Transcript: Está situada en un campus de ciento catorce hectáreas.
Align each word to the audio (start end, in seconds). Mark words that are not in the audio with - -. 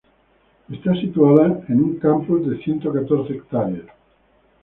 Está 0.71 0.95
situada 0.95 1.63
en 1.69 1.79
un 1.79 1.99
campus 1.99 2.49
de 2.49 2.57
ciento 2.63 2.91
catorce 2.91 3.33
hectáreas. 3.33 3.85